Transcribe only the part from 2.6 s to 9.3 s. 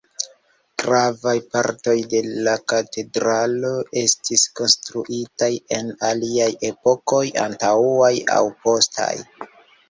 katedralo estis konstruitaj en aliaj epokoj antaŭaj aŭ postaj.